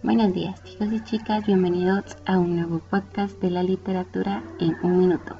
Buenos 0.00 0.32
días 0.32 0.62
chicos 0.62 0.92
y 0.92 1.02
chicas, 1.02 1.44
bienvenidos 1.44 2.16
a 2.24 2.38
un 2.38 2.54
nuevo 2.54 2.78
podcast 2.78 3.40
de 3.42 3.50
la 3.50 3.64
literatura 3.64 4.44
en 4.60 4.76
un 4.84 4.96
minuto. 4.96 5.36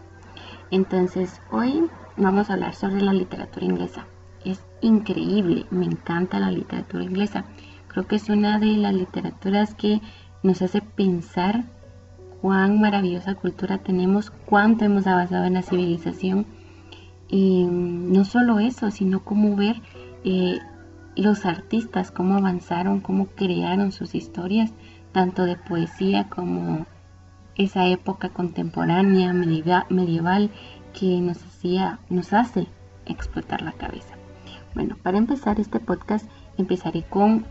Entonces 0.73 1.41
hoy 1.53 1.85
vamos 2.17 2.51
a 2.51 2.55
hablar 2.55 2.75
sobre 2.75 3.01
la 3.01 3.13
literatura 3.13 3.65
inglesa. 3.65 4.07
Es 4.45 4.65
increíble, 4.81 5.67
me 5.71 5.85
encanta 5.85 6.41
la 6.41 6.51
literatura 6.51 7.05
inglesa. 7.05 7.45
Creo 7.87 8.09
que 8.09 8.17
es 8.17 8.29
una 8.29 8.59
de 8.59 8.67
las 8.67 8.93
literaturas 8.95 9.77
que 9.77 10.01
nos 10.43 10.61
hace 10.61 10.83
pensar 10.83 11.63
cuán 12.43 12.81
maravillosa 12.81 13.37
cultura 13.37 13.79
tenemos, 13.79 14.33
cuánto 14.45 14.85
hemos 14.85 15.07
avanzado 15.07 15.45
en 15.45 15.55
la 15.55 15.63
civilización. 15.63 16.47
Y 17.29 17.63
no 17.63 18.25
solo 18.25 18.59
eso, 18.59 18.91
sino 18.91 19.25
cómo 19.25 19.55
ver 19.55 19.77
eh, 20.25 20.59
los 21.23 21.47
artistas, 21.47 22.11
cómo 22.11 22.37
avanzaron, 22.37 23.01
cómo 23.01 23.27
crearon 23.27 23.93
sus 23.93 24.15
historias, 24.15 24.73
tanto 25.13 25.45
de 25.45 25.57
poesía 25.57 26.29
como 26.29 26.87
esa 27.57 27.87
época 27.89 28.29
contemporánea, 28.29 29.33
medieval, 29.33 30.51
que 30.99 31.21
nos 31.21 31.45
hacía, 31.45 31.99
nos 32.09 32.33
hace 32.33 32.67
explotar 33.07 33.63
la 33.63 33.73
cabeza. 33.73 34.15
Bueno, 34.75 34.97
para 35.03 35.19
empezar 35.19 35.59
este 35.59 35.81
podcast 35.81 36.29
empezaré 36.57 37.03
con 37.03 37.45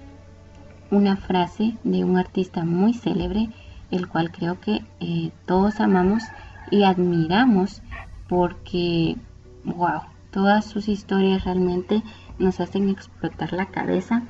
una 0.91 1.17
frase 1.17 1.75
de 1.83 2.03
un 2.05 2.17
artista 2.17 2.63
muy 2.63 2.93
célebre, 2.93 3.49
el 3.91 4.07
cual 4.07 4.31
creo 4.31 4.59
que 4.59 4.81
eh, 4.99 5.31
todos 5.45 5.79
amamos 5.79 6.23
y 6.71 6.83
admiramos 6.83 7.81
porque, 8.27 9.17
wow, 9.63 10.01
todas 10.31 10.65
sus 10.65 10.87
historias 10.87 11.43
realmente 11.43 12.03
nos 12.39 12.59
hacen 12.59 12.89
explotar 12.89 13.53
la 13.53 13.67
cabeza 13.67 14.23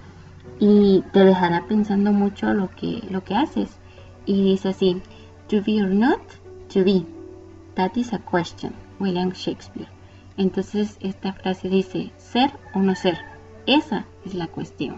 y 0.60 1.04
te 1.14 1.24
dejará 1.24 1.66
pensando 1.68 2.12
mucho 2.12 2.54
lo 2.54 2.70
que, 2.70 3.04
lo 3.10 3.24
que 3.24 3.36
haces. 3.36 3.78
Y 4.26 4.44
dice 4.44 4.70
así, 4.70 5.02
to 5.48 5.62
be 5.66 5.82
or 5.82 5.90
not 5.90 6.20
to 6.74 6.84
be, 6.84 7.06
that 7.76 7.92
is 7.96 8.14
a 8.14 8.20
question, 8.20 8.74
William 9.00 9.32
Shakespeare. 9.32 9.90
Entonces 10.36 10.98
esta 11.00 11.34
frase 11.34 11.70
dice, 11.70 12.12
ser 12.18 12.52
o 12.74 12.80
no 12.80 12.96
ser, 12.96 13.18
esa 13.66 14.06
es 14.26 14.34
la 14.34 14.48
cuestión. 14.48 14.98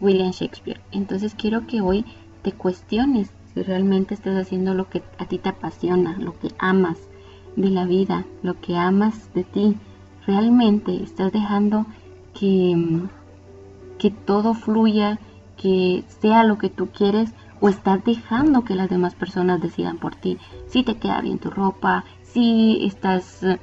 William 0.00 0.32
Shakespeare. 0.32 0.80
Entonces 0.92 1.34
quiero 1.34 1.66
que 1.66 1.80
hoy 1.80 2.04
te 2.42 2.52
cuestiones 2.52 3.30
si 3.52 3.62
realmente 3.62 4.14
estás 4.14 4.36
haciendo 4.36 4.74
lo 4.74 4.90
que 4.90 5.02
a 5.18 5.26
ti 5.26 5.38
te 5.38 5.48
apasiona, 5.48 6.18
lo 6.18 6.38
que 6.38 6.50
amas 6.58 6.98
de 7.56 7.70
la 7.70 7.84
vida, 7.84 8.26
lo 8.42 8.60
que 8.60 8.76
amas 8.76 9.32
de 9.32 9.44
ti. 9.44 9.76
Realmente 10.26 11.02
estás 11.02 11.32
dejando 11.32 11.86
que, 12.38 13.02
que 13.98 14.10
todo 14.10 14.54
fluya, 14.54 15.18
que 15.56 16.04
sea 16.20 16.44
lo 16.44 16.58
que 16.58 16.68
tú 16.68 16.88
quieres 16.88 17.32
o 17.60 17.68
estás 17.68 18.04
dejando 18.04 18.64
que 18.64 18.74
las 18.74 18.90
demás 18.90 19.14
personas 19.14 19.62
decidan 19.62 19.98
por 19.98 20.14
ti. 20.14 20.38
Si 20.66 20.82
te 20.82 20.96
queda 20.96 21.20
bien 21.20 21.38
tu 21.38 21.50
ropa, 21.50 22.04
si 22.22 22.84
estás 22.84 23.42
eh, 23.42 23.58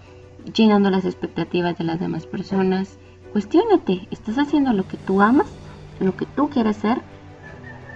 llenando 0.53 0.89
las 0.89 1.05
expectativas 1.05 1.77
de 1.77 1.83
las 1.83 1.99
demás 1.99 2.25
personas. 2.25 2.97
Cuestiónate, 3.31 4.07
¿estás 4.11 4.37
haciendo 4.37 4.73
lo 4.73 4.87
que 4.87 4.97
tú 4.97 5.21
amas, 5.21 5.47
lo 5.99 6.15
que 6.15 6.25
tú 6.25 6.49
quieres 6.49 6.77
ser 6.77 7.01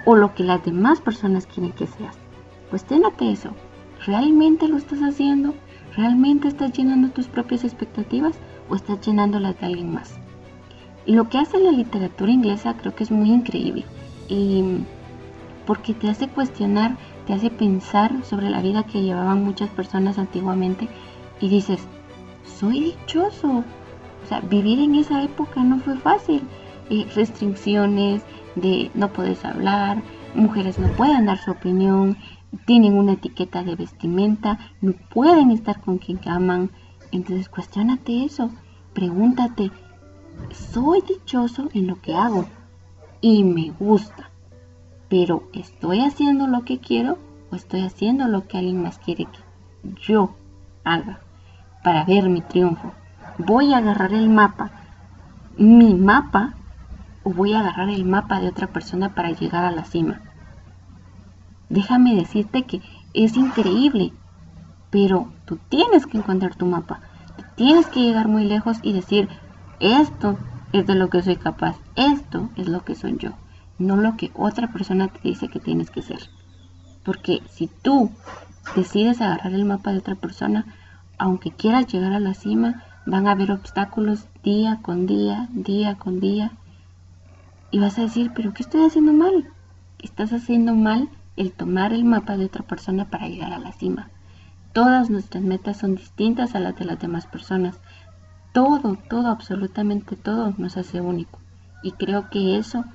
o 0.06 0.16
lo 0.16 0.34
que 0.34 0.44
las 0.44 0.64
demás 0.64 1.02
personas 1.02 1.48
quieren 1.48 1.72
que 1.72 1.88
seas? 1.88 2.18
Cuestiónate 2.70 3.32
eso. 3.32 3.52
¿Realmente 4.06 4.68
lo 4.68 4.78
estás 4.78 5.00
haciendo? 5.00 5.54
¿Realmente 5.96 6.48
estás 6.48 6.74
llenando 6.74 7.10
tus 7.10 7.28
propias 7.28 7.64
expectativas 7.64 8.38
o 8.70 8.76
estás 8.76 9.06
llenando 9.06 9.40
las 9.40 9.60
de 9.60 9.66
alguien 9.66 9.94
más? 9.94 10.20
Lo 11.06 11.30
que 11.30 11.38
hace 11.38 11.60
la 11.60 11.72
literatura 11.72 12.32
inglesa 12.32 12.76
creo 12.78 12.96
que 12.96 13.04
es 13.04 13.12
muy 13.12 13.32
increíble 13.32 13.86
y 14.28 14.80
porque 15.66 15.94
te 15.94 16.10
hace 16.10 16.28
cuestionar, 16.28 16.98
te 17.28 17.34
hace 17.34 17.50
pensar 17.50 18.24
sobre 18.24 18.50
la 18.50 18.62
vida 18.62 18.84
que 18.84 19.02
llevaban 19.02 19.44
muchas 19.44 19.70
personas 19.70 20.18
antiguamente 20.18 20.88
y 21.42 21.50
dices, 21.50 21.88
soy 22.44 22.80
dichoso. 22.82 23.64
O 24.24 24.28
sea, 24.28 24.40
vivir 24.42 24.80
en 24.80 24.96
esa 24.96 25.24
época 25.24 25.64
no 25.64 25.80
fue 25.80 25.98
fácil. 25.98 26.42
Eh, 26.90 27.06
restricciones 27.16 28.24
de 28.56 28.92
no 28.94 29.12
puedes 29.12 29.44
hablar, 29.44 30.02
mujeres 30.36 30.80
no 30.80 30.88
pueden 30.90 31.26
dar 31.26 31.38
su 31.38 31.52
opinión, 31.52 32.18
tienen 32.66 32.96
una 32.96 33.14
etiqueta 33.14 33.64
de 33.64 33.76
vestimenta, 33.76 34.60
no 34.82 34.94
pueden 34.94 35.52
estar 35.52 35.82
con 35.82 35.98
quien 35.98 36.20
aman. 36.28 36.72
Entonces 37.12 37.50
cuestionate 37.50 38.24
eso, 38.24 38.52
pregúntate, 38.94 39.72
soy 40.52 41.02
dichoso 41.02 41.70
en 41.74 41.88
lo 41.88 42.02
que 42.02 42.16
hago 42.16 42.46
y 43.22 43.44
me 43.44 43.72
gusta, 43.72 44.30
pero 45.10 45.44
¿estoy 45.54 46.02
haciendo 46.02 46.48
lo 46.48 46.64
que 46.64 46.80
quiero 46.80 47.18
o 47.52 47.56
estoy 47.56 47.82
haciendo 47.82 48.28
lo 48.28 48.48
que 48.48 48.58
alguien 48.58 48.82
más 48.82 49.00
quiere 49.00 49.26
que 49.26 49.40
yo 50.02 50.36
haga 50.84 51.20
para 51.84 52.04
ver 52.06 52.30
mi 52.30 52.42
triunfo? 52.42 52.94
¿Voy 53.38 53.74
a 53.74 53.78
agarrar 53.78 54.14
el 54.14 54.30
mapa, 54.30 54.72
mi 55.58 55.94
mapa, 55.94 56.54
o 57.24 57.32
voy 57.32 57.54
a 57.54 57.60
agarrar 57.60 57.90
el 57.90 58.06
mapa 58.06 58.40
de 58.40 58.48
otra 58.48 58.68
persona 58.68 59.14
para 59.14 59.32
llegar 59.32 59.66
a 59.66 59.72
la 59.72 59.84
cima? 59.84 60.22
Déjame 61.70 62.16
decirte 62.16 62.64
que 62.64 62.82
es 63.14 63.36
increíble, 63.36 64.14
pero 64.90 65.32
tú 65.46 65.58
tienes 65.70 66.06
que 66.06 66.18
encontrar 66.18 66.56
tu 66.56 66.66
mapa. 66.66 67.02
tienes 67.56 67.88
que 67.88 68.02
llegar 68.02 68.28
muy 68.28 68.44
lejos 68.44 68.78
y 68.82 68.94
decir, 68.94 69.30
esto 69.80 70.38
es 70.74 70.86
de 70.86 70.96
lo 70.96 71.10
que 71.10 71.22
soy 71.22 71.36
capaz, 71.36 71.78
esto 71.96 72.50
es 72.56 72.68
lo 72.68 72.84
que 72.84 72.96
soy 72.96 73.18
yo, 73.18 73.32
no 73.78 73.96
lo 73.96 74.18
que 74.18 74.32
otra 74.34 74.72
persona 74.72 75.08
te 75.08 75.20
dice 75.28 75.48
que 75.48 75.60
tienes 75.60 75.90
que 75.90 76.02
ser. 76.02 76.20
Porque 77.04 77.42
si 77.50 77.68
tú 77.68 78.12
decides 78.76 79.22
agarrar 79.22 79.54
el 79.54 79.66
mapa 79.66 79.92
de 79.92 80.00
otra 80.00 80.16
persona, 80.16 80.66
aunque 81.18 81.52
quieras 81.52 81.88
llegar 81.88 82.14
a 82.14 82.20
la 82.20 82.34
cima, 82.34 82.84
van 83.06 83.28
a 83.28 83.32
haber 83.32 83.52
obstáculos 83.52 84.28
día 84.44 84.80
con 84.82 85.06
día, 85.06 85.48
día 85.52 85.96
con 85.96 86.20
día. 86.20 86.52
Y 87.72 87.80
vas 87.80 87.98
a 87.98 88.04
decir, 88.04 88.32
pero 88.36 88.54
¿qué 88.54 88.64
estoy 88.64 88.86
haciendo 88.86 89.14
mal? 89.14 89.52
Estás 90.00 90.34
haciendo 90.34 90.74
mal 90.74 91.10
el 91.36 91.52
tomar 91.52 91.94
el 91.94 92.06
mapa 92.06 92.38
de 92.38 92.46
otra 92.46 92.64
persona 92.64 93.06
para 93.06 93.28
llegar 93.28 93.54
a 93.54 93.60
la 93.60 93.72
cima. 93.72 94.10
Todas 94.74 95.10
nuestras 95.10 95.44
metas 95.44 95.78
son 95.78 95.96
distintas 95.96 96.56
a 96.56 96.60
las 96.60 96.76
de 96.76 96.86
las 96.86 97.00
demás 97.00 97.28
personas 97.28 97.80
todo, 98.56 98.98
todo, 99.10 99.28
absolutamente 99.28 100.16
todo 100.16 100.54
nos 100.58 100.78
hace 100.78 101.02
único. 101.02 101.40
Y 101.84 101.92
creo 101.92 102.30
que 102.30 102.58
eso 102.58 102.86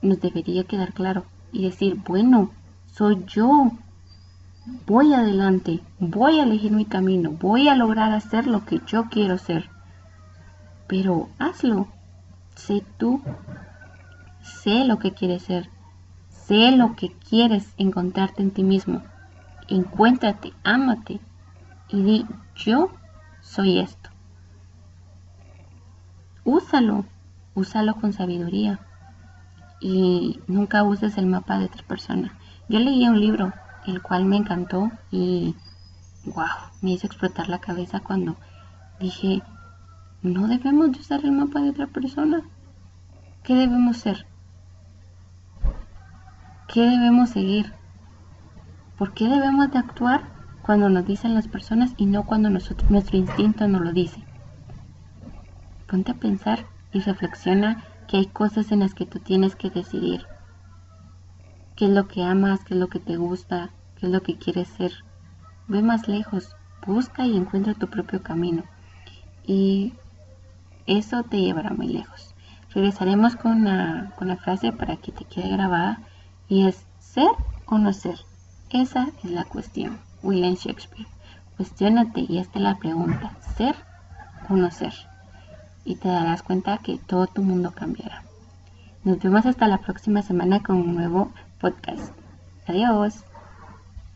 nos 0.00 0.18
debería 0.18 0.64
quedar 0.64 0.94
claro 0.94 1.26
y 1.52 1.62
decir, 1.62 1.96
bueno, 2.08 2.50
soy 2.86 3.22
yo, 3.26 3.70
voy 4.86 5.12
adelante, 5.12 5.80
voy 5.98 6.40
a 6.40 6.44
elegir 6.44 6.72
mi 6.72 6.86
camino, 6.86 7.32
voy 7.32 7.68
a 7.68 7.74
lograr 7.74 8.12
hacer 8.12 8.46
lo 8.46 8.64
que 8.64 8.80
yo 8.86 9.10
quiero 9.10 9.36
ser. 9.36 9.68
Pero 10.88 11.28
hazlo, 11.38 11.88
sé 12.56 12.82
tú, 12.96 13.20
sé 14.40 14.86
lo 14.86 14.98
que 14.98 15.12
quieres 15.12 15.42
ser, 15.42 15.68
sé 16.30 16.72
lo 16.72 16.96
que 16.96 17.12
quieres 17.12 17.74
encontrarte 17.76 18.42
en 18.42 18.52
ti 18.52 18.64
mismo. 18.64 19.02
Encuéntrate, 19.68 20.54
ámate 20.64 21.20
y 21.90 22.02
di, 22.02 22.26
yo 22.56 22.88
soy 23.42 23.80
esto 23.80 24.08
úsalo, 26.44 27.04
úsalo 27.54 27.94
con 27.96 28.12
sabiduría 28.12 28.80
y 29.80 30.40
nunca 30.46 30.82
uses 30.82 31.16
el 31.18 31.26
mapa 31.26 31.58
de 31.58 31.66
otra 31.66 31.82
persona. 31.86 32.36
Yo 32.68 32.78
leí 32.78 33.08
un 33.08 33.20
libro, 33.20 33.52
el 33.86 34.02
cual 34.02 34.24
me 34.24 34.36
encantó 34.36 34.90
y 35.10 35.56
wow, 36.26 36.46
me 36.82 36.92
hizo 36.92 37.06
explotar 37.06 37.48
la 37.48 37.60
cabeza 37.60 38.00
cuando 38.00 38.36
dije, 39.00 39.42
no 40.22 40.48
debemos 40.48 40.92
de 40.92 41.00
usar 41.00 41.24
el 41.24 41.32
mapa 41.32 41.60
de 41.60 41.70
otra 41.70 41.86
persona. 41.86 42.42
¿Qué 43.42 43.54
debemos 43.54 43.96
ser? 43.96 44.26
¿Qué 46.68 46.82
debemos 46.82 47.30
seguir? 47.30 47.72
¿Por 48.98 49.14
qué 49.14 49.28
debemos 49.28 49.72
de 49.72 49.78
actuar 49.78 50.22
cuando 50.62 50.90
nos 50.90 51.06
dicen 51.06 51.34
las 51.34 51.48
personas 51.48 51.94
y 51.96 52.04
no 52.04 52.26
cuando 52.26 52.50
nuestro 52.50 53.16
instinto 53.16 53.66
nos 53.66 53.80
lo 53.80 53.92
dice? 53.92 54.22
Ponte 55.90 56.12
a 56.12 56.14
pensar 56.14 56.66
y 56.92 57.00
reflexiona 57.00 57.82
que 58.06 58.18
hay 58.18 58.26
cosas 58.26 58.70
en 58.70 58.78
las 58.78 58.94
que 58.94 59.06
tú 59.06 59.18
tienes 59.18 59.56
que 59.56 59.70
decidir. 59.70 60.24
¿Qué 61.74 61.86
es 61.86 61.90
lo 61.90 62.06
que 62.06 62.22
amas? 62.22 62.62
¿Qué 62.62 62.74
es 62.74 62.80
lo 62.80 62.88
que 62.88 63.00
te 63.00 63.16
gusta? 63.16 63.70
¿Qué 63.96 64.06
es 64.06 64.12
lo 64.12 64.22
que 64.22 64.38
quieres 64.38 64.68
ser? 64.68 64.92
Ve 65.66 65.82
más 65.82 66.06
lejos, 66.06 66.54
busca 66.86 67.26
y 67.26 67.36
encuentra 67.36 67.74
tu 67.74 67.88
propio 67.88 68.22
camino. 68.22 68.62
Y 69.44 69.94
eso 70.86 71.24
te 71.24 71.40
llevará 71.40 71.70
muy 71.70 71.88
lejos. 71.88 72.36
Regresaremos 72.72 73.34
con 73.34 73.62
una, 73.62 74.12
con 74.16 74.36
frase 74.38 74.70
para 74.70 74.96
que 74.96 75.10
te 75.10 75.24
quede 75.24 75.48
grabada 75.48 76.02
y 76.48 76.68
es 76.68 76.86
ser 77.00 77.32
o 77.66 77.78
no 77.78 77.92
ser. 77.92 78.20
Esa 78.70 79.08
es 79.24 79.30
la 79.32 79.42
cuestión. 79.42 79.98
William 80.22 80.54
Shakespeare. 80.54 81.08
Cuestiónate 81.56 82.26
y 82.28 82.38
esta 82.38 82.60
es 82.60 82.62
la 82.62 82.78
pregunta. 82.78 83.32
¿Ser 83.56 83.74
o 84.48 84.54
no 84.54 84.70
ser? 84.70 84.92
Y 85.84 85.96
te 85.96 86.08
darás 86.08 86.42
cuenta 86.42 86.78
que 86.78 86.98
todo 86.98 87.26
tu 87.26 87.42
mundo 87.42 87.72
cambiará. 87.72 88.22
Nos 89.04 89.18
vemos 89.18 89.46
hasta 89.46 89.66
la 89.68 89.78
próxima 89.78 90.22
semana 90.22 90.62
con 90.62 90.76
un 90.76 90.94
nuevo 90.94 91.32
podcast. 91.60 92.12
Adiós. 92.66 93.24